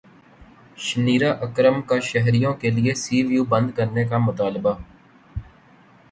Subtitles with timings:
[0.85, 4.73] Shaniera Akram کا شہریوں کیلئے سی ویو بند کرنے کا مطالبہ